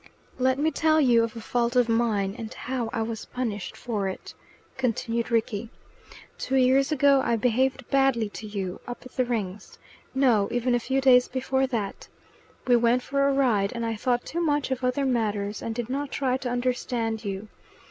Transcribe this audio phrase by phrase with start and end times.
[0.39, 4.07] "Let me tell you of a fault of mine, and how I was punished for
[4.07, 4.33] it,"
[4.75, 5.69] continued Rickie.
[6.39, 9.77] "Two years ago I behaved badly to you, up at the Rings.
[10.15, 12.07] No, even a few days before that.
[12.65, 15.87] We went for a ride, and I thought too much of other matters, and did
[15.87, 17.47] not try to understand you.